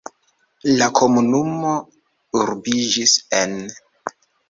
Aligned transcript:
La 0.79 0.87
komunumo 1.01 1.75
urbiĝis 2.43 3.17
en. 3.45 3.59